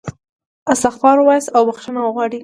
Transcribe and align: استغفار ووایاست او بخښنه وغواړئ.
استغفار 0.73 1.15
ووایاست 1.19 1.49
او 1.57 1.61
بخښنه 1.69 1.99
وغواړئ. 2.03 2.39